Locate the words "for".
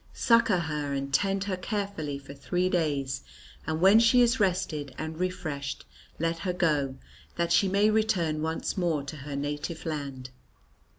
2.17-2.33